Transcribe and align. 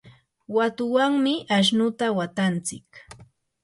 watuwanmi 0.55 1.33
ashnuta 1.57 2.05
watantsik. 2.17 2.87